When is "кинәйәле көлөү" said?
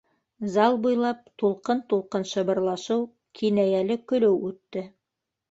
3.43-4.43